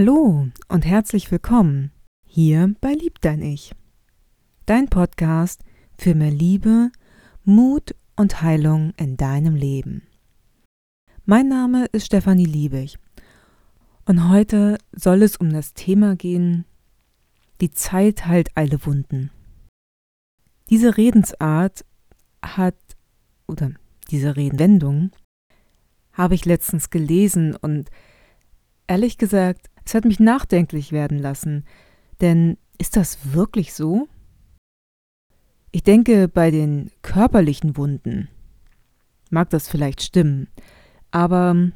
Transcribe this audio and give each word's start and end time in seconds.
Hallo 0.00 0.48
und 0.68 0.86
herzlich 0.86 1.30
willkommen 1.30 1.92
hier 2.24 2.74
bei 2.80 2.94
Lieb 2.94 3.20
dein 3.20 3.42
Ich. 3.42 3.74
Dein 4.64 4.88
Podcast 4.88 5.62
für 5.98 6.14
mehr 6.14 6.30
Liebe, 6.30 6.90
Mut 7.44 7.94
und 8.16 8.40
Heilung 8.40 8.94
in 8.96 9.18
deinem 9.18 9.54
Leben. 9.54 10.06
Mein 11.26 11.48
Name 11.48 11.84
ist 11.92 12.06
Stefanie 12.06 12.46
Liebig 12.46 12.98
und 14.06 14.30
heute 14.30 14.78
soll 14.92 15.22
es 15.22 15.36
um 15.36 15.52
das 15.52 15.74
Thema 15.74 16.16
gehen, 16.16 16.64
die 17.60 17.70
Zeit 17.70 18.24
heilt 18.24 18.56
alle 18.56 18.86
Wunden. 18.86 19.30
Diese 20.70 20.96
Redensart 20.96 21.84
hat, 22.42 22.78
oder 23.46 23.72
diese 24.10 24.34
Redewendung, 24.34 25.10
habe 26.14 26.34
ich 26.34 26.46
letztens 26.46 26.88
gelesen 26.88 27.54
und 27.54 27.90
ehrlich 28.86 29.18
gesagt 29.18 29.69
es 29.90 29.94
hat 29.94 30.04
mich 30.04 30.20
nachdenklich 30.20 30.92
werden 30.92 31.18
lassen, 31.18 31.64
denn 32.20 32.58
ist 32.78 32.96
das 32.96 33.34
wirklich 33.34 33.74
so? 33.74 34.06
Ich 35.72 35.82
denke, 35.82 36.28
bei 36.28 36.52
den 36.52 36.92
körperlichen 37.02 37.76
Wunden 37.76 38.28
mag 39.30 39.50
das 39.50 39.68
vielleicht 39.68 40.00
stimmen, 40.00 40.46
aber 41.10 41.72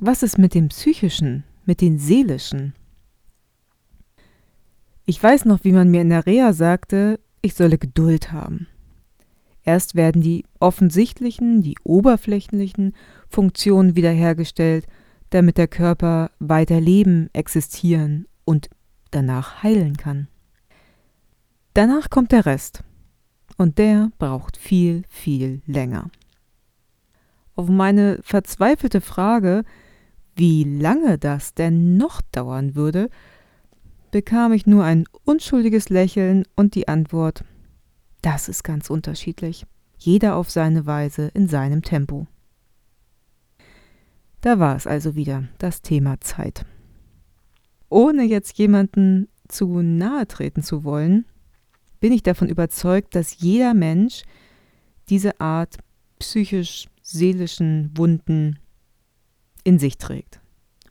was 0.00 0.22
ist 0.22 0.38
mit 0.38 0.54
dem 0.54 0.68
psychischen, 0.68 1.44
mit 1.66 1.82
den 1.82 1.98
seelischen? 1.98 2.72
Ich 5.04 5.22
weiß 5.22 5.44
noch, 5.44 5.64
wie 5.64 5.72
man 5.72 5.90
mir 5.90 6.00
in 6.00 6.08
der 6.08 6.24
Reha 6.24 6.54
sagte, 6.54 7.20
ich 7.42 7.52
solle 7.52 7.76
Geduld 7.76 8.32
haben. 8.32 8.68
Erst 9.64 9.96
werden 9.96 10.22
die 10.22 10.46
offensichtlichen, 10.60 11.60
die 11.60 11.76
oberflächlichen 11.84 12.94
Funktionen 13.28 13.96
wiederhergestellt 13.96 14.86
damit 15.30 15.58
der 15.58 15.68
Körper 15.68 16.30
weiter 16.38 16.80
leben, 16.80 17.28
existieren 17.32 18.26
und 18.44 18.68
danach 19.10 19.62
heilen 19.62 19.96
kann. 19.96 20.28
Danach 21.74 22.10
kommt 22.10 22.32
der 22.32 22.46
Rest 22.46 22.82
und 23.56 23.78
der 23.78 24.10
braucht 24.18 24.56
viel, 24.56 25.02
viel 25.08 25.62
länger. 25.66 26.10
Auf 27.54 27.68
meine 27.68 28.20
verzweifelte 28.22 29.00
Frage, 29.00 29.64
wie 30.36 30.64
lange 30.64 31.18
das 31.18 31.54
denn 31.54 31.96
noch 31.96 32.22
dauern 32.32 32.74
würde, 32.74 33.10
bekam 34.10 34.52
ich 34.52 34.66
nur 34.66 34.84
ein 34.84 35.04
unschuldiges 35.24 35.88
Lächeln 35.88 36.44
und 36.54 36.74
die 36.74 36.88
Antwort, 36.88 37.44
das 38.22 38.48
ist 38.48 38.62
ganz 38.62 38.90
unterschiedlich, 38.90 39.66
jeder 39.98 40.36
auf 40.36 40.50
seine 40.50 40.86
Weise 40.86 41.28
in 41.34 41.48
seinem 41.48 41.82
Tempo. 41.82 42.26
Da 44.48 44.58
war 44.58 44.76
es 44.76 44.86
also 44.86 45.14
wieder, 45.14 45.44
das 45.58 45.82
Thema 45.82 46.22
Zeit. 46.22 46.64
Ohne 47.90 48.22
jetzt 48.22 48.56
jemanden 48.56 49.28
zu 49.46 49.82
nahe 49.82 50.26
treten 50.26 50.62
zu 50.62 50.84
wollen, 50.84 51.26
bin 52.00 52.14
ich 52.14 52.22
davon 52.22 52.48
überzeugt, 52.48 53.14
dass 53.14 53.40
jeder 53.40 53.74
Mensch 53.74 54.22
diese 55.10 55.38
Art 55.38 55.76
psychisch-seelischen 56.18 57.90
Wunden 57.94 58.58
in 59.64 59.78
sich 59.78 59.98
trägt. 59.98 60.40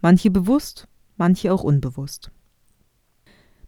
Manche 0.02 0.30
bewusst, 0.30 0.88
manche 1.16 1.52
auch 1.52 1.64
unbewusst. 1.64 2.30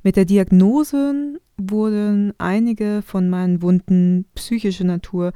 Mit 0.03 0.17
der 0.17 0.25
Diagnose 0.25 1.39
wurden 1.57 2.35
einige 2.37 3.01
von 3.01 3.27
meinen 3.27 3.63
Wunden 3.63 4.27
psychischer 4.35 4.83
Natur 4.83 5.33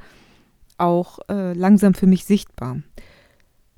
auch 0.78 1.18
äh, 1.28 1.54
langsam 1.54 1.94
für 1.94 2.06
mich 2.06 2.24
sichtbar. 2.24 2.80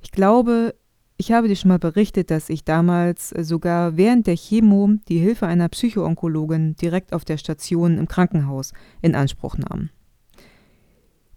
Ich 0.07 0.13
glaube, 0.13 0.77
ich 1.17 1.33
habe 1.33 1.49
dir 1.49 1.57
schon 1.57 1.71
mal 1.71 1.81
berichtet, 1.81 2.31
dass 2.31 2.49
ich 2.49 2.63
damals 2.63 3.31
sogar 3.31 3.97
während 3.97 4.29
der 4.29 4.37
Chemo 4.37 4.91
die 5.09 5.19
Hilfe 5.19 5.49
einer 5.49 5.69
Psychoonkologin 5.69 6.77
direkt 6.77 7.13
auf 7.13 7.25
der 7.25 7.39
Station 7.39 7.99
im 7.99 8.07
Krankenhaus 8.07 8.73
in 9.03 9.17
Anspruch 9.17 9.59
nahm. 9.59 9.91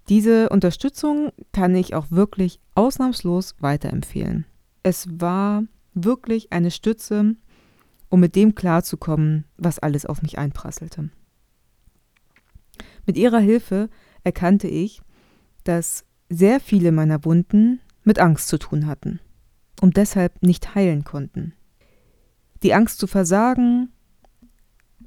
Diese 0.08 0.50
Unterstützung 0.50 1.32
kann 1.52 1.74
ich 1.74 1.96
auch 1.96 2.12
wirklich 2.12 2.60
ausnahmslos 2.76 3.56
weiterempfehlen. 3.60 4.46
Es 4.84 5.20
war 5.20 5.64
wirklich 5.96 6.54
eine 6.54 6.70
Stütze, 6.70 7.36
um 8.10 8.20
mit 8.20 8.36
dem 8.36 8.54
klarzukommen, 8.54 9.46
was 9.58 9.80
alles 9.80 10.06
auf 10.06 10.22
mich 10.22 10.38
einprasselte. 10.38 11.10
Mit 13.08 13.18
ihrer 13.18 13.40
Hilfe 13.40 13.90
erkannte 14.24 14.68
ich, 14.68 15.02
dass 15.64 16.06
sehr 16.30 16.60
viele 16.60 16.92
meiner 16.92 17.26
Wunden 17.26 17.80
mit 18.10 18.18
Angst 18.18 18.48
zu 18.48 18.58
tun 18.58 18.88
hatten 18.88 19.20
und 19.82 19.96
deshalb 19.96 20.42
nicht 20.42 20.74
heilen 20.74 21.04
konnten. 21.04 21.54
Die 22.64 22.74
Angst 22.74 22.98
zu 22.98 23.06
versagen 23.06 23.92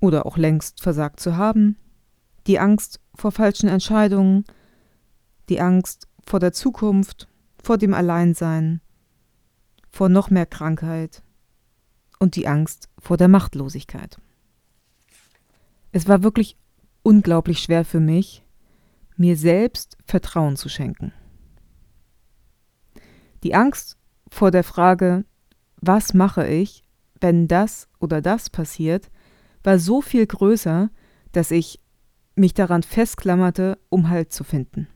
oder 0.00 0.24
auch 0.24 0.36
längst 0.36 0.80
versagt 0.80 1.18
zu 1.18 1.36
haben, 1.36 1.76
die 2.46 2.60
Angst 2.60 3.00
vor 3.16 3.32
falschen 3.32 3.68
Entscheidungen, 3.68 4.44
die 5.48 5.60
Angst 5.60 6.06
vor 6.24 6.38
der 6.38 6.52
Zukunft, 6.52 7.26
vor 7.60 7.76
dem 7.76 7.92
Alleinsein, 7.92 8.80
vor 9.90 10.08
noch 10.08 10.30
mehr 10.30 10.46
Krankheit 10.46 11.24
und 12.20 12.36
die 12.36 12.46
Angst 12.46 12.88
vor 13.00 13.16
der 13.16 13.26
Machtlosigkeit. 13.26 14.18
Es 15.90 16.06
war 16.06 16.22
wirklich 16.22 16.56
unglaublich 17.02 17.58
schwer 17.58 17.84
für 17.84 17.98
mich, 17.98 18.44
mir 19.16 19.36
selbst 19.36 19.98
Vertrauen 20.04 20.56
zu 20.56 20.68
schenken. 20.68 21.12
Die 23.42 23.54
Angst 23.54 23.98
vor 24.28 24.50
der 24.50 24.64
Frage, 24.64 25.24
was 25.76 26.14
mache 26.14 26.46
ich, 26.46 26.84
wenn 27.20 27.48
das 27.48 27.88
oder 27.98 28.20
das 28.20 28.50
passiert, 28.50 29.10
war 29.62 29.78
so 29.78 30.00
viel 30.00 30.26
größer, 30.26 30.90
dass 31.32 31.50
ich 31.50 31.80
mich 32.34 32.54
daran 32.54 32.82
festklammerte, 32.82 33.78
um 33.88 34.08
Halt 34.08 34.32
zu 34.32 34.44
finden. 34.44 34.88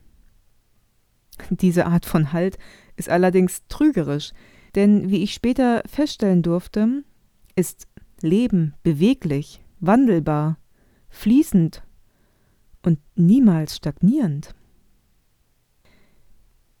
Diese 1.49 1.85
Art 1.85 2.05
von 2.05 2.33
Halt 2.33 2.57
ist 2.95 3.09
allerdings 3.09 3.67
trügerisch, 3.67 4.31
denn 4.75 5.09
wie 5.09 5.23
ich 5.23 5.33
später 5.33 5.83
feststellen 5.85 6.41
durfte, 6.41 7.03
ist 7.55 7.87
Leben 8.21 8.73
beweglich, 8.83 9.61
wandelbar, 9.79 10.57
fließend 11.09 11.83
und 12.83 12.99
niemals 13.15 13.75
stagnierend. 13.75 14.55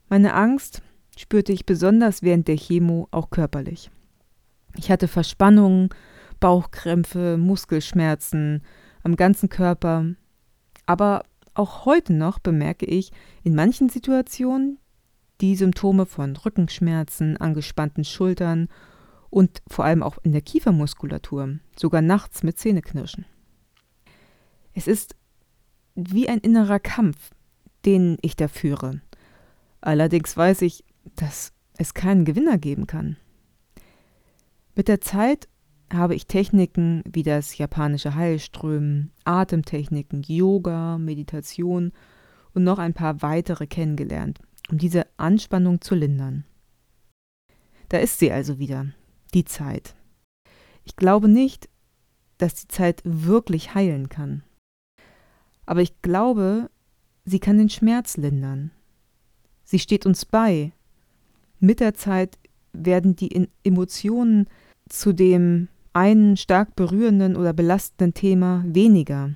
Meine 0.09 0.33
Angst 0.33 0.81
spürte 1.17 1.51
ich 1.51 1.65
besonders 1.65 2.21
während 2.21 2.47
der 2.47 2.57
Chemo 2.57 3.07
auch 3.11 3.29
körperlich. 3.29 3.91
Ich 4.77 4.91
hatte 4.91 5.07
Verspannungen, 5.07 5.89
Bauchkrämpfe, 6.39 7.37
Muskelschmerzen 7.37 8.63
am 9.03 9.15
ganzen 9.15 9.49
Körper. 9.49 10.05
Aber 10.85 11.23
auch 11.53 11.85
heute 11.85 12.13
noch 12.13 12.39
bemerke 12.39 12.85
ich 12.85 13.11
in 13.43 13.55
manchen 13.55 13.89
Situationen 13.89 14.79
die 15.41 15.55
Symptome 15.55 16.05
von 16.05 16.35
Rückenschmerzen, 16.35 17.37
angespannten 17.37 18.03
Schultern 18.03 18.69
und 19.29 19.61
vor 19.67 19.85
allem 19.85 20.03
auch 20.03 20.17
in 20.23 20.31
der 20.31 20.41
Kiefermuskulatur, 20.41 21.59
sogar 21.75 22.01
nachts 22.01 22.43
mit 22.43 22.57
Zähneknirschen. 22.57 23.25
Es 24.73 24.87
ist 24.87 25.15
wie 25.95 26.29
ein 26.29 26.39
innerer 26.39 26.79
Kampf, 26.79 27.31
den 27.85 28.17
ich 28.21 28.35
da 28.35 28.47
führe. 28.47 29.01
Allerdings 29.81 30.35
weiß 30.35 30.61
ich, 30.61 30.83
dass 31.15 31.53
es 31.77 31.93
keinen 31.93 32.25
Gewinner 32.25 32.57
geben 32.57 32.87
kann. 32.87 33.17
Mit 34.75 34.87
der 34.87 35.01
Zeit 35.01 35.47
habe 35.91 36.15
ich 36.15 36.27
Techniken 36.27 37.03
wie 37.09 37.23
das 37.23 37.57
japanische 37.57 38.15
Heilströmen, 38.15 39.11
Atemtechniken, 39.23 40.23
Yoga, 40.23 40.97
Meditation 40.97 41.93
und 42.53 42.63
noch 42.63 42.79
ein 42.79 42.93
paar 42.93 43.21
weitere 43.21 43.67
kennengelernt, 43.67 44.39
um 44.69 44.77
diese 44.77 45.05
Anspannung 45.17 45.81
zu 45.81 45.95
lindern. 45.95 46.43
Da 47.89 47.97
ist 47.99 48.19
sie 48.19 48.31
also 48.31 48.59
wieder, 48.59 48.87
die 49.33 49.45
Zeit. 49.45 49.95
Ich 50.83 50.95
glaube 50.95 51.27
nicht, 51.27 51.69
dass 52.37 52.55
die 52.55 52.67
Zeit 52.67 53.01
wirklich 53.03 53.73
heilen 53.73 54.09
kann. 54.09 54.43
Aber 55.65 55.81
ich 55.81 56.01
glaube, 56.01 56.69
sie 57.25 57.39
kann 57.39 57.57
den 57.57 57.69
Schmerz 57.69 58.17
lindern. 58.17 58.71
Sie 59.63 59.79
steht 59.79 60.05
uns 60.05 60.25
bei 60.25 60.71
mit 61.59 61.79
der 61.79 61.93
Zeit 61.93 62.37
werden 62.73 63.15
die 63.15 63.49
Emotionen 63.63 64.47
zu 64.89 65.13
dem 65.13 65.67
einen 65.93 66.37
stark 66.37 66.75
berührenden 66.75 67.35
oder 67.35 67.53
belastenden 67.53 68.13
Thema 68.13 68.63
weniger. 68.67 69.31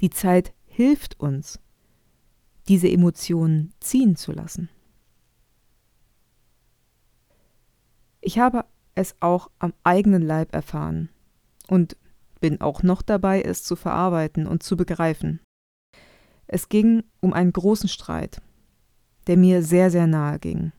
Die 0.00 0.10
Zeit 0.10 0.52
hilft 0.66 1.20
uns, 1.20 1.60
diese 2.68 2.90
Emotionen 2.90 3.72
ziehen 3.80 4.16
zu 4.16 4.32
lassen. 4.32 4.68
Ich 8.20 8.38
habe 8.38 8.64
es 8.94 9.14
auch 9.20 9.50
am 9.58 9.72
eigenen 9.84 10.22
Leib 10.22 10.52
erfahren 10.52 11.08
und 11.68 11.96
bin 12.40 12.60
auch 12.60 12.82
noch 12.82 13.02
dabei, 13.02 13.42
es 13.42 13.62
zu 13.62 13.76
verarbeiten 13.76 14.46
und 14.46 14.62
zu 14.62 14.76
begreifen. 14.76 15.40
Es 16.46 16.68
ging 16.68 17.04
um 17.20 17.32
einen 17.32 17.52
großen 17.52 17.88
Streit, 17.88 18.40
der 19.28 19.36
mir 19.36 19.62
sehr, 19.62 19.90
sehr 19.90 20.06
nahe 20.06 20.38
ging. 20.38 20.72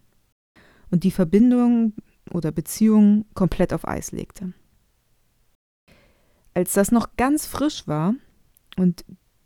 Und 0.92 1.04
die 1.04 1.12
Verbindung 1.12 1.94
oder 2.32 2.52
Beziehungen 2.52 3.26
komplett 3.34 3.74
auf 3.74 3.88
Eis 3.88 4.12
legte. 4.12 4.54
Als 6.54 6.74
das 6.74 6.92
noch 6.92 7.16
ganz 7.16 7.46
frisch 7.46 7.88
war 7.88 8.16
und 8.76 9.06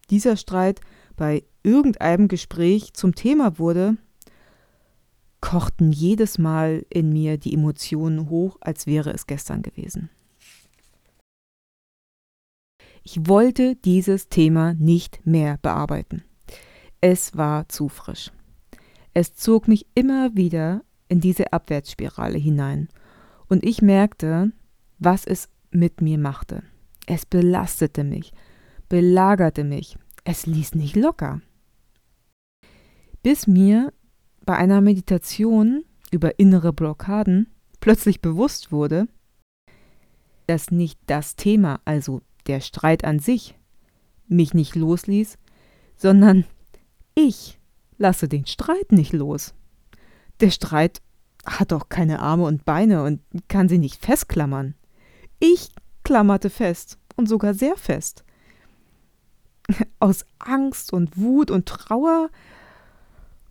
dieser 0.09 0.37
Streit 0.37 0.81
bei 1.15 1.43
irgendeinem 1.63 2.27
Gespräch 2.27 2.93
zum 2.93 3.13
Thema 3.13 3.59
wurde, 3.59 3.97
kochten 5.41 5.91
jedes 5.91 6.37
Mal 6.37 6.85
in 6.89 7.11
mir 7.11 7.37
die 7.37 7.53
Emotionen 7.53 8.29
hoch, 8.29 8.57
als 8.61 8.87
wäre 8.87 9.11
es 9.11 9.27
gestern 9.27 9.61
gewesen. 9.61 10.09
Ich 13.03 13.27
wollte 13.27 13.75
dieses 13.75 14.29
Thema 14.29 14.73
nicht 14.75 15.25
mehr 15.25 15.57
bearbeiten. 15.61 16.23
Es 17.01 17.35
war 17.35 17.67
zu 17.67 17.89
frisch. 17.89 18.31
Es 19.13 19.35
zog 19.35 19.67
mich 19.67 19.85
immer 19.95 20.35
wieder 20.35 20.83
in 21.07 21.21
diese 21.21 21.53
Abwärtsspirale 21.53 22.37
hinein, 22.37 22.89
und 23.47 23.63
ich 23.63 23.81
merkte, 23.81 24.51
was 24.97 25.25
es 25.25 25.49
mit 25.69 26.01
mir 26.01 26.17
machte. 26.17 26.63
Es 27.05 27.25
belastete 27.25 28.03
mich, 28.03 28.33
belagerte 28.89 29.63
mich, 29.63 29.97
es 30.23 30.45
ließ 30.45 30.75
nicht 30.75 30.95
locker. 30.95 31.41
Bis 33.21 33.45
mir 33.45 33.93
bei 34.45 34.55
einer 34.55 34.81
Meditation 34.81 35.83
über 36.11 36.39
innere 36.39 36.73
Blockaden 36.73 37.47
plötzlich 37.79 38.21
bewusst 38.21 38.71
wurde, 38.71 39.07
dass 40.47 40.71
nicht 40.71 40.99
das 41.05 41.35
Thema, 41.35 41.79
also 41.85 42.21
der 42.47 42.59
Streit 42.59 43.03
an 43.03 43.19
sich, 43.19 43.55
mich 44.27 44.53
nicht 44.53 44.75
losließ, 44.75 45.37
sondern 45.95 46.45
ich 47.15 47.59
lasse 47.97 48.27
den 48.27 48.45
Streit 48.45 48.91
nicht 48.91 49.13
los. 49.13 49.53
Der 50.39 50.49
Streit 50.49 51.01
hat 51.45 51.71
doch 51.71 51.89
keine 51.89 52.19
Arme 52.19 52.43
und 52.43 52.65
Beine 52.65 53.03
und 53.03 53.21
kann 53.47 53.69
sie 53.69 53.77
nicht 53.77 54.03
festklammern. 54.03 54.75
Ich 55.39 55.69
klammerte 56.03 56.49
fest 56.49 56.97
und 57.15 57.27
sogar 57.27 57.53
sehr 57.53 57.75
fest. 57.75 58.23
Aus 59.99 60.25
Angst 60.39 60.93
und 60.93 61.17
Wut 61.17 61.51
und 61.51 61.67
Trauer 61.67 62.29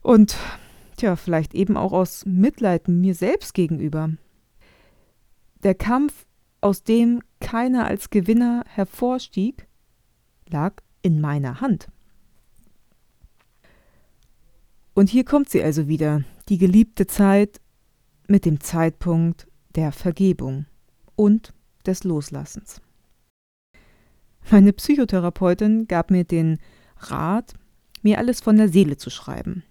und 0.02 0.36
Tja, 1.02 1.16
vielleicht 1.16 1.54
eben 1.54 1.76
auch 1.76 1.92
aus 1.92 2.24
Mitleid 2.26 2.86
mir 2.86 3.16
selbst 3.16 3.54
gegenüber. 3.54 4.10
Der 5.64 5.74
Kampf, 5.74 6.26
aus 6.60 6.84
dem 6.84 7.22
keiner 7.40 7.86
als 7.86 8.10
Gewinner 8.10 8.62
hervorstieg, 8.68 9.66
lag 10.48 10.74
in 11.02 11.20
meiner 11.20 11.60
Hand. 11.60 11.88
Und 14.94 15.08
hier 15.08 15.24
kommt 15.24 15.48
sie 15.48 15.62
also 15.62 15.88
wieder, 15.88 16.22
die 16.48 16.58
geliebte 16.58 17.06
Zeit 17.06 17.60
mit 18.28 18.44
dem 18.44 18.60
Zeitpunkt 18.60 19.46
der 19.74 19.92
Vergebung 19.92 20.66
und 21.16 21.54
des 21.86 22.04
Loslassens. 22.04 22.80
Meine 24.50 24.72
Psychotherapeutin 24.72 25.86
gab 25.86 26.10
mir 26.10 26.24
den 26.24 26.58
Rat, 26.98 27.54
mir 28.02 28.18
alles 28.18 28.40
von 28.40 28.56
der 28.56 28.68
Seele 28.68 28.96
zu 28.96 29.08
schreiben 29.08 29.62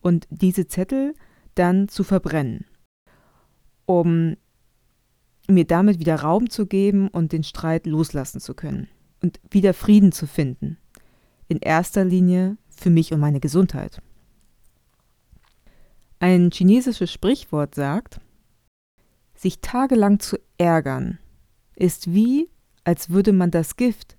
und 0.00 0.26
diese 0.30 0.66
Zettel 0.66 1.14
dann 1.54 1.88
zu 1.88 2.04
verbrennen, 2.04 2.66
um 3.86 4.36
mir 5.48 5.64
damit 5.64 5.98
wieder 5.98 6.16
Raum 6.16 6.50
zu 6.50 6.66
geben 6.66 7.08
und 7.08 7.32
den 7.32 7.42
Streit 7.42 7.86
loslassen 7.86 8.40
zu 8.40 8.54
können 8.54 8.88
und 9.22 9.40
wieder 9.50 9.74
Frieden 9.74 10.12
zu 10.12 10.26
finden. 10.26 10.78
In 11.48 11.58
erster 11.58 12.04
Linie 12.04 12.56
für 12.80 12.90
mich 12.90 13.12
und 13.12 13.20
meine 13.20 13.40
Gesundheit. 13.40 14.02
Ein 16.18 16.50
chinesisches 16.50 17.12
Sprichwort 17.12 17.74
sagt, 17.74 18.20
sich 19.34 19.60
tagelang 19.60 20.20
zu 20.20 20.38
ärgern 20.58 21.18
ist 21.76 22.12
wie, 22.14 22.48
als 22.84 23.10
würde 23.10 23.32
man 23.32 23.50
das 23.50 23.76
Gift, 23.76 24.16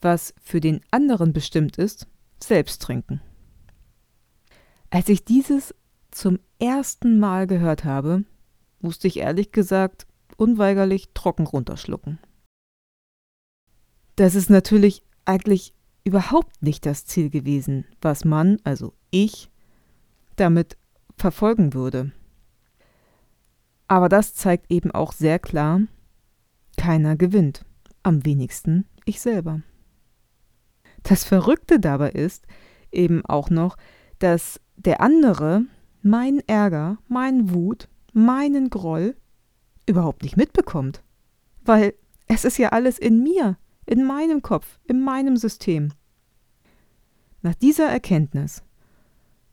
was 0.00 0.34
für 0.40 0.60
den 0.60 0.80
anderen 0.90 1.32
bestimmt 1.32 1.78
ist, 1.78 2.06
selbst 2.42 2.82
trinken. 2.82 3.20
Als 4.90 5.08
ich 5.08 5.24
dieses 5.24 5.74
zum 6.10 6.38
ersten 6.60 7.18
Mal 7.18 7.46
gehört 7.46 7.84
habe, 7.84 8.24
musste 8.80 9.08
ich 9.08 9.16
ehrlich 9.18 9.50
gesagt 9.50 10.06
unweigerlich 10.36 11.08
trocken 11.14 11.46
runterschlucken. 11.46 12.18
Das 14.16 14.34
ist 14.34 14.50
natürlich 14.50 15.02
eigentlich 15.24 15.74
überhaupt 16.04 16.62
nicht 16.62 16.86
das 16.86 17.06
Ziel 17.06 17.30
gewesen, 17.30 17.86
was 18.00 18.24
man, 18.24 18.58
also 18.62 18.92
ich, 19.10 19.50
damit 20.36 20.76
verfolgen 21.16 21.74
würde. 21.74 22.12
Aber 23.88 24.08
das 24.08 24.34
zeigt 24.34 24.70
eben 24.70 24.90
auch 24.90 25.12
sehr 25.12 25.38
klar, 25.38 25.80
keiner 26.76 27.16
gewinnt, 27.16 27.64
am 28.02 28.24
wenigsten 28.24 28.86
ich 29.04 29.20
selber. 29.20 29.62
Das 31.02 31.24
Verrückte 31.24 31.80
dabei 31.80 32.10
ist 32.10 32.46
eben 32.90 33.24
auch 33.26 33.50
noch, 33.50 33.76
dass 34.18 34.60
der 34.76 35.00
andere 35.00 35.64
meinen 36.02 36.40
Ärger, 36.46 36.98
meinen 37.08 37.52
Wut, 37.52 37.88
meinen 38.12 38.70
Groll 38.70 39.16
überhaupt 39.86 40.22
nicht 40.22 40.36
mitbekommt. 40.36 41.02
Weil 41.62 41.94
es 42.26 42.44
ist 42.44 42.58
ja 42.58 42.70
alles 42.70 42.98
in 42.98 43.22
mir, 43.22 43.58
in 43.86 44.04
meinem 44.04 44.42
Kopf, 44.42 44.78
in 44.84 45.02
meinem 45.02 45.36
System. 45.36 45.92
Nach 47.42 47.54
dieser 47.54 47.88
Erkenntnis 47.88 48.62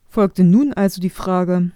folgte 0.07 0.43
nun 0.43 0.73
also 0.73 1.01
die 1.01 1.09
Frage, 1.09 1.71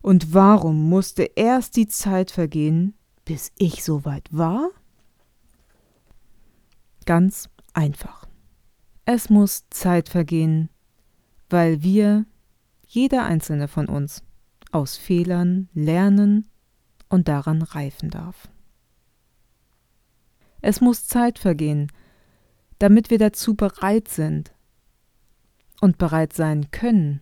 und 0.00 0.34
warum 0.34 0.88
musste 0.88 1.22
erst 1.36 1.76
die 1.76 1.86
Zeit 1.86 2.30
vergehen, 2.30 2.94
bis 3.24 3.52
ich 3.56 3.84
so 3.84 4.04
weit 4.04 4.28
war? 4.32 4.70
Ganz 7.06 7.48
einfach. 7.72 8.26
Es 9.04 9.30
muss 9.30 9.64
Zeit 9.70 10.08
vergehen, 10.08 10.68
weil 11.48 11.82
wir, 11.82 12.26
jeder 12.86 13.24
einzelne 13.24 13.68
von 13.68 13.88
uns, 13.88 14.22
aus 14.72 14.96
Fehlern 14.96 15.68
lernen 15.74 16.50
und 17.08 17.28
daran 17.28 17.62
reifen 17.62 18.10
darf. 18.10 18.48
Es 20.62 20.80
muss 20.80 21.06
Zeit 21.06 21.38
vergehen, 21.38 21.92
damit 22.78 23.10
wir 23.10 23.18
dazu 23.18 23.54
bereit 23.54 24.08
sind 24.08 24.54
und 25.82 25.98
bereit 25.98 26.32
sein 26.32 26.70
können, 26.70 27.20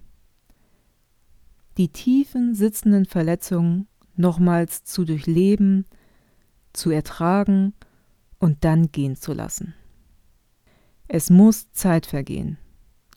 die 1.77 1.89
tiefen 1.89 2.55
sitzenden 2.55 3.07
Verletzungen 3.07 3.89
nochmals 4.15 4.85
zu 4.85 5.05
durchleben, 5.05 5.87
zu 6.73 6.91
ertragen 6.91 7.75
und 8.39 8.65
dann 8.65 8.93
gehen 8.93 9.17
zu 9.17 9.33
lassen. 9.33 9.75
Es 11.09 11.29
muss 11.29 11.73
Zeit 11.73 12.07
vergehen 12.07 12.59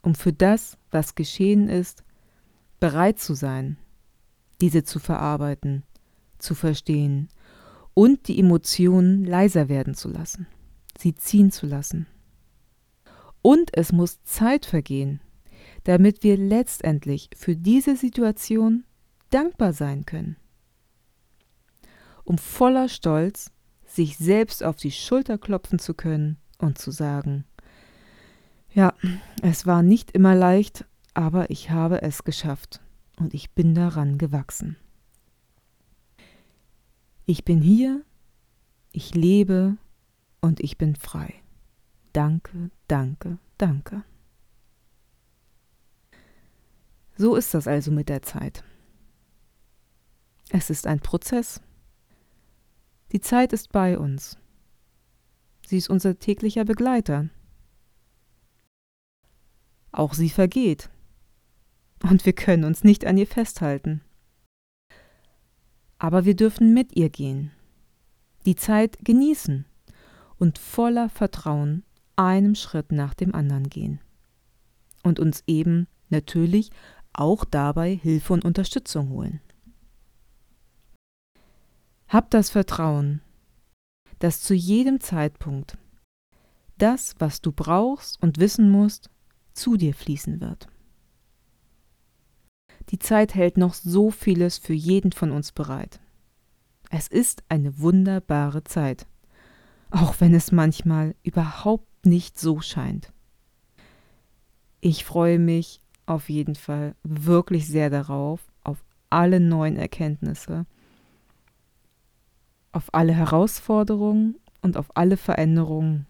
um 0.04 0.14
für 0.14 0.34
das, 0.34 0.78
was 0.92 1.16
geschehen 1.16 1.70
ist, 1.70 2.04
bereit 2.80 3.20
zu 3.20 3.34
sein, 3.34 3.78
diese 4.62 4.84
zu 4.84 5.00
verarbeiten, 5.00 5.84
zu 6.38 6.54
verstehen 6.54 7.30
und 7.94 8.28
die 8.28 8.40
Emotionen 8.40 9.24
leiser 9.26 9.70
werden 9.70 9.94
zu 9.94 10.10
lassen, 10.10 10.48
sie 10.98 11.16
ziehen 11.16 11.52
zu 11.52 11.66
lassen. 11.66 12.08
Und 13.42 13.76
es 13.78 13.92
muss 13.92 14.24
Zeit 14.24 14.66
vergehen, 14.66 15.22
damit 15.84 16.24
wir 16.24 16.38
letztendlich 16.38 17.30
für 17.36 17.56
diese 17.56 17.96
Situation 17.96 18.86
dankbar 19.30 19.74
sein 19.74 20.06
können. 20.06 20.38
Um 22.24 22.38
voller 22.38 22.88
Stolz 22.88 23.52
sich 23.86 24.18
selbst 24.18 24.64
auf 24.64 24.78
die 24.78 24.92
Schulter 24.92 25.38
klopfen 25.38 25.78
zu 25.78 25.94
können 25.94 26.38
und 26.58 26.78
zu 26.78 26.92
sagen, 26.92 27.46
ja, 28.72 28.94
es 29.42 29.68
war 29.68 29.84
nicht 29.84 30.12
immer 30.12 30.34
leicht, 30.34 30.86
aber 31.14 31.52
ich 31.52 31.70
habe 31.70 32.02
es 32.02 32.24
geschafft 32.24 32.82
und 33.20 33.34
ich 33.34 33.52
bin 33.52 33.76
daran 33.76 34.18
gewachsen. 34.18 34.78
Ich 37.26 37.46
bin 37.46 37.62
hier, 37.62 38.04
ich 38.92 39.16
lebe 39.16 39.78
und 40.42 40.60
ich 40.60 40.78
bin 40.78 40.96
frei. 40.96 41.34
Danke, 42.12 42.70
danke, 42.88 43.38
danke. 43.58 44.04
So 47.16 47.36
ist 47.36 47.54
das 47.54 47.68
also 47.68 47.92
mit 47.92 48.10
der 48.10 48.22
Zeit. 48.24 48.64
Es 50.50 50.70
ist 50.70 50.86
ein 50.86 51.00
Prozess. 51.00 51.62
Die 53.12 53.22
Zeit 53.22 53.54
ist 53.54 53.72
bei 53.72 53.98
uns. 53.98 54.38
Sie 55.66 55.78
ist 55.78 55.90
unser 55.90 56.20
täglicher 56.20 56.66
Begleiter. 56.66 57.30
Auch 59.92 60.14
sie 60.14 60.30
vergeht. 60.30 60.90
Und 62.02 62.26
wir 62.26 62.34
können 62.34 62.66
uns 62.66 62.84
nicht 62.84 63.06
an 63.06 63.18
ihr 63.18 63.28
festhalten. 63.28 64.02
Aber 66.04 66.26
wir 66.26 66.36
dürfen 66.36 66.74
mit 66.74 66.98
ihr 66.98 67.10
gehen, 67.10 67.52
die 68.46 68.58
Zeit 68.58 68.98
genießen 69.06 69.64
und 70.38 70.58
voller 70.58 71.08
Vertrauen 71.08 71.86
einem 72.18 72.56
Schritt 72.56 72.92
nach 72.92 73.14
dem 73.14 73.34
anderen 73.34 73.70
gehen. 73.70 74.02
Und 75.02 75.18
uns 75.18 75.46
eben 75.48 75.88
natürlich 76.10 76.72
auch 77.14 77.46
dabei 77.46 77.96
Hilfe 77.96 78.34
und 78.34 78.44
Unterstützung 78.44 79.12
holen. 79.12 79.40
Hab 82.10 82.30
das 82.32 82.50
Vertrauen, 82.50 83.22
dass 84.20 84.42
zu 84.42 84.54
jedem 84.54 85.00
Zeitpunkt 85.00 85.78
das, 86.78 87.16
was 87.20 87.40
du 87.40 87.54
brauchst 87.54 88.22
und 88.22 88.40
wissen 88.40 88.70
musst, 88.70 89.10
zu 89.54 89.78
dir 89.78 89.94
fließen 89.94 90.42
wird. 90.42 90.68
Die 92.90 93.00
Zeit 93.00 93.36
hält 93.36 93.58
noch 93.58 93.74
so 93.74 94.12
vieles 94.12 94.58
für 94.58 94.74
jeden 94.74 95.12
von 95.12 95.32
uns 95.32 95.52
bereit. 95.52 96.00
Es 96.90 97.08
ist 97.08 97.44
eine 97.50 97.80
wunderbare 97.80 98.64
Zeit, 98.64 99.08
auch 99.90 100.16
wenn 100.20 100.34
es 100.34 100.52
manchmal 100.52 101.16
überhaupt 101.24 102.06
nicht 102.06 102.40
so 102.40 102.62
scheint. 102.62 103.12
Ich 104.82 105.06
freue 105.06 105.40
mich 105.40 105.80
auf 106.06 106.30
jeden 106.30 106.56
Fall 106.56 106.96
wirklich 107.04 107.68
sehr 107.68 107.90
darauf, 107.90 108.42
auf 108.64 108.84
alle 109.10 109.40
neuen 109.40 109.78
Erkenntnisse, 109.78 110.66
auf 112.74 112.94
alle 112.94 113.14
Herausforderungen 113.14 114.36
und 114.62 114.78
auf 114.78 114.96
alle 114.96 115.18
Veränderungen. 115.18 116.06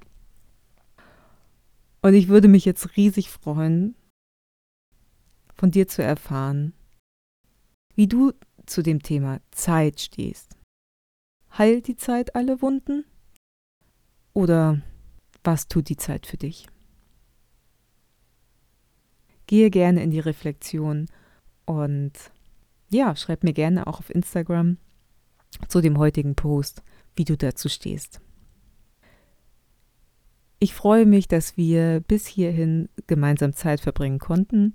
Und 2.01 2.13
ich 2.15 2.27
würde 2.27 2.47
mich 2.47 2.65
jetzt 2.65 2.97
riesig 2.97 3.29
freuen, 3.29 3.95
von 5.63 5.71
dir 5.71 5.87
zu 5.87 6.03
erfahren, 6.03 6.73
wie 7.95 8.07
du 8.07 8.33
zu 8.65 8.83
dem 8.83 9.01
Thema 9.01 9.39
Zeit 9.51 10.01
stehst. 10.01 10.57
Heilt 11.57 11.87
die 11.87 11.95
Zeit 11.95 12.35
alle 12.35 12.61
Wunden? 12.61 13.05
Oder 14.33 14.81
was 15.41 15.69
tut 15.69 15.87
die 15.87 15.95
Zeit 15.95 16.27
für 16.27 16.35
dich? 16.35 16.67
Gehe 19.47 19.69
gerne 19.69 20.03
in 20.03 20.11
die 20.11 20.19
Reflexion 20.19 21.05
und 21.63 22.11
ja, 22.89 23.15
schreib 23.15 23.45
mir 23.45 23.53
gerne 23.53 23.87
auch 23.87 23.99
auf 23.99 24.13
Instagram 24.13 24.75
zu 25.69 25.79
dem 25.79 25.97
heutigen 25.97 26.35
Post, 26.35 26.83
wie 27.15 27.23
du 27.23 27.37
dazu 27.37 27.69
stehst. 27.69 28.19
Ich 30.59 30.73
freue 30.73 31.05
mich, 31.05 31.29
dass 31.29 31.55
wir 31.55 32.01
bis 32.01 32.27
hierhin 32.27 32.89
gemeinsam 33.07 33.53
Zeit 33.53 33.79
verbringen 33.79 34.19
konnten 34.19 34.73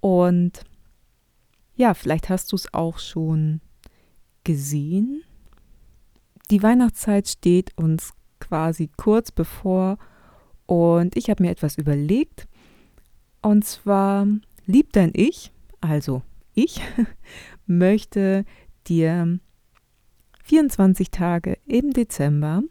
und 0.00 0.64
ja, 1.76 1.94
vielleicht 1.94 2.28
hast 2.28 2.52
du 2.52 2.56
es 2.56 2.72
auch 2.74 2.98
schon 2.98 3.60
gesehen. 4.44 5.22
Die 6.50 6.62
Weihnachtszeit 6.62 7.28
steht 7.28 7.76
uns 7.76 8.14
quasi 8.40 8.90
kurz 8.96 9.30
bevor 9.30 9.98
und 10.66 11.16
ich 11.16 11.30
habe 11.30 11.42
mir 11.42 11.50
etwas 11.50 11.78
überlegt. 11.78 12.48
Und 13.42 13.64
zwar 13.64 14.26
liebt 14.66 14.96
dein 14.96 15.12
Ich, 15.14 15.52
also 15.80 16.22
ich, 16.54 16.80
möchte 17.66 18.44
dir 18.86 19.38
24 20.44 21.10
Tage 21.10 21.58
im 21.66 21.92
Dezember, 21.92 22.62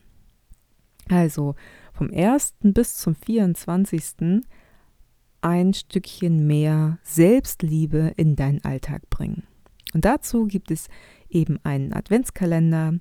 also 1.09 1.55
vom 1.93 2.11
1. 2.11 2.55
bis 2.61 2.95
zum 2.95 3.15
24 3.15 4.03
ein 5.41 5.73
Stückchen 5.73 6.47
mehr 6.47 6.99
Selbstliebe 7.03 8.13
in 8.17 8.35
deinen 8.35 8.63
Alltag 8.63 9.09
bringen. 9.09 9.43
Und 9.93 10.05
dazu 10.05 10.45
gibt 10.45 10.71
es 10.71 10.87
eben 11.29 11.59
einen 11.63 11.93
Adventskalender 11.93 12.95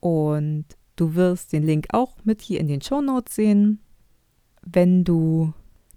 und 0.00 0.64
du 0.96 1.14
wirst 1.14 1.52
den 1.52 1.64
Link 1.64 1.88
auch 1.90 2.16
mit 2.24 2.40
hier 2.42 2.60
in 2.60 2.68
den 2.68 2.82
Show 2.82 3.00
Notes 3.00 3.34
sehen. 3.34 3.80
Wenn 4.62 5.04
du 5.04 5.52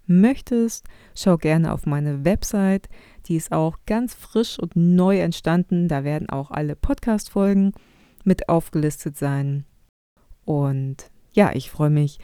möchtest, 0.06 0.86
schau 1.14 1.36
gerne 1.36 1.72
auf 1.72 1.86
meine 1.86 2.24
Website. 2.24 2.88
Die 3.26 3.36
ist 3.36 3.52
auch 3.52 3.78
ganz 3.86 4.14
frisch 4.14 4.58
und 4.58 4.74
neu 4.76 5.20
entstanden. 5.20 5.88
Da 5.88 6.04
werden 6.04 6.28
auch 6.28 6.50
alle 6.50 6.76
Podcast-Folgen 6.76 7.72
mit 8.24 8.48
aufgelistet 8.48 9.16
sein. 9.16 9.64
Und 10.44 11.10
ja, 11.32 11.52
ich 11.54 11.70
freue 11.70 11.90
mich 11.90 12.18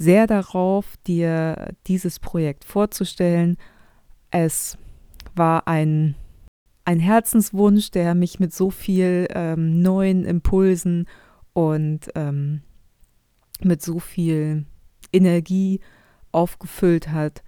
sehr 0.00 0.26
darauf, 0.26 0.96
dir 1.06 1.74
dieses 1.86 2.20
Projekt 2.20 2.64
vorzustellen. 2.64 3.58
Es 4.30 4.78
war 5.36 5.68
ein, 5.68 6.14
ein 6.86 6.98
Herzenswunsch, 6.98 7.90
der 7.90 8.14
mich 8.14 8.40
mit 8.40 8.54
so 8.54 8.70
viel 8.70 9.28
ähm, 9.30 9.82
neuen 9.82 10.24
Impulsen 10.24 11.06
und 11.52 12.08
ähm, 12.14 12.62
mit 13.62 13.82
so 13.82 13.98
viel 13.98 14.64
Energie 15.12 15.80
aufgefüllt 16.32 17.08
hat. 17.08 17.42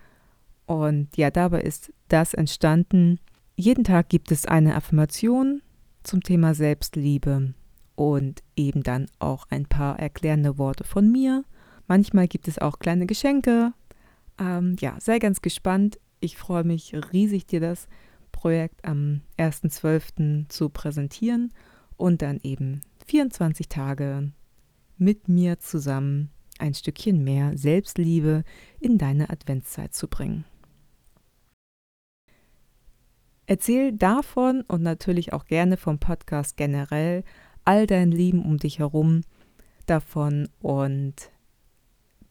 Und 0.67 1.17
ja, 1.17 1.31
dabei 1.31 1.63
ist 1.63 1.91
das 2.09 2.35
entstanden. 2.35 3.19
Jeden 3.57 3.85
Tag 3.85 4.11
gibt 4.11 4.31
es 4.31 4.45
eine 4.45 4.77
Affirmation 4.77 5.63
zum 6.03 6.23
Thema 6.23 6.55
Selbstliebe 6.55 7.55
und 7.95 8.43
eben 8.57 8.83
dann 8.83 9.07
auch 9.21 9.47
ein 9.49 9.65
paar 9.65 9.99
erklärende 9.99 10.59
Worte 10.59 10.85
von 10.85 11.11
mir 11.11 11.45
Manchmal 11.93 12.27
gibt 12.27 12.49
es 12.49 12.59
auch 12.59 12.79
kleine 12.79 13.05
Geschenke. 13.05 13.75
Ähm, 14.41 14.77
ja, 14.81 14.97
sei 14.99 15.19
ganz 15.19 15.43
gespannt. 15.43 16.01
Ich 16.21 16.39
freue 16.39 16.65
mich 16.65 16.95
riesig, 17.13 17.45
dir 17.45 17.61
das 17.61 17.87
Projekt 18.33 18.83
am 18.87 19.21
1.12. 19.37 20.49
zu 20.49 20.71
präsentieren 20.71 21.53
und 21.99 22.23
dann 22.23 22.41
eben 22.43 22.81
24 23.09 23.69
Tage 23.69 24.33
mit 24.97 25.29
mir 25.29 25.59
zusammen 25.59 26.31
ein 26.59 26.73
Stückchen 26.73 27.25
mehr 27.25 27.59
Selbstliebe 27.59 28.43
in 28.81 28.97
deine 28.97 29.29
Adventszeit 29.29 29.93
zu 29.93 30.09
bringen. 30.09 30.47
Erzähl 33.45 33.93
davon 33.93 34.63
und 34.63 34.83
natürlich 34.83 35.35
auch 35.35 35.45
gerne 35.45 35.77
vom 35.77 35.99
Podcast 35.99 36.57
generell 36.57 37.23
all 37.67 37.87
deinen 37.87 38.13
Lieben 38.13 38.43
um 38.43 38.57
dich 38.57 38.79
herum 38.79 39.25
davon 39.85 40.49
und 40.63 41.31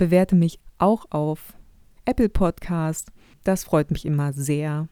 bewerte 0.01 0.35
mich 0.35 0.59
auch 0.79 1.05
auf 1.11 1.53
Apple 2.05 2.29
Podcast. 2.29 3.11
Das 3.43 3.63
freut 3.63 3.91
mich 3.91 4.03
immer 4.03 4.33
sehr, 4.33 4.87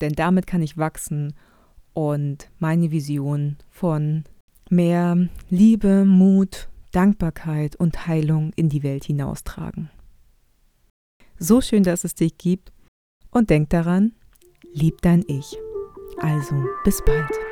denn 0.00 0.14
damit 0.14 0.46
kann 0.46 0.62
ich 0.62 0.78
wachsen 0.78 1.34
und 1.92 2.50
meine 2.60 2.90
Vision 2.90 3.58
von 3.68 4.24
mehr 4.70 5.28
Liebe, 5.50 6.06
Mut, 6.06 6.70
Dankbarkeit 6.92 7.76
und 7.76 8.06
Heilung 8.06 8.52
in 8.56 8.70
die 8.70 8.82
Welt 8.82 9.04
hinaustragen. 9.04 9.90
So 11.38 11.60
schön, 11.60 11.82
dass 11.82 12.04
es 12.04 12.14
dich 12.14 12.38
gibt 12.38 12.72
und 13.30 13.50
denk 13.50 13.68
daran, 13.68 14.14
lieb 14.72 15.02
dein 15.02 15.26
Ich. 15.28 15.58
Also, 16.22 16.54
bis 16.84 17.04
bald. 17.04 17.43